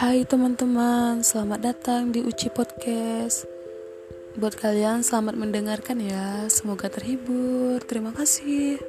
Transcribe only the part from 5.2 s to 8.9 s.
mendengarkan ya. Semoga terhibur. Terima kasih.